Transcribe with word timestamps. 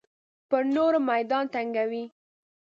پر 0.49 0.63
نورو 0.75 0.99
میدان 1.09 1.45
تنګوي. 1.53 2.03